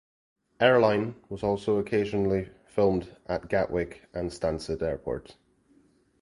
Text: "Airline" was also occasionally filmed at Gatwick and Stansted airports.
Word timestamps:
"Airline" 0.59 1.13
was 1.29 1.43
also 1.43 1.77
occasionally 1.77 2.49
filmed 2.65 3.15
at 3.27 3.49
Gatwick 3.49 4.09
and 4.15 4.31
Stansted 4.31 4.81
airports. 4.81 5.35